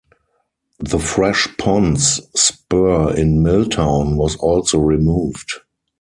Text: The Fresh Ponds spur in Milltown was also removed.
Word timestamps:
The 0.79 0.97
Fresh 0.97 1.57
Ponds 1.59 2.21
spur 2.35 3.13
in 3.15 3.43
Milltown 3.43 4.17
was 4.17 4.35
also 4.37 4.79
removed. 4.79 5.59